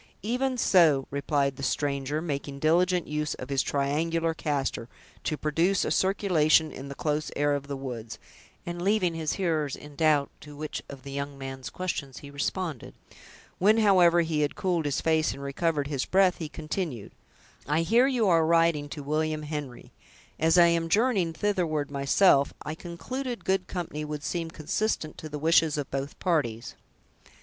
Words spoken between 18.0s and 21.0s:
you are riding to William Henry; as I am